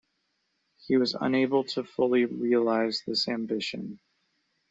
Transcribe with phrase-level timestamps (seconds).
[0.79, 3.99] He was unable to fully realize this ambition.